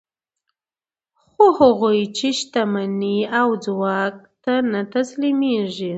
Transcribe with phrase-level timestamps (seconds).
[1.31, 5.89] خو هغوی چې شتمنۍ او ځواک ته نه تسلیمېږي